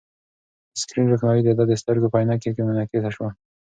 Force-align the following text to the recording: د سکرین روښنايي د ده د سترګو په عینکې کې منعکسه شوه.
د 0.71 0.75
سکرین 0.81 1.07
روښنايي 1.09 1.41
د 1.45 1.49
ده 1.57 1.63
د 1.67 1.73
سترګو 1.81 2.07
په 2.11 2.17
عینکې 2.21 2.49
کې 2.55 2.61
منعکسه 2.67 3.09
شوه. 3.15 3.29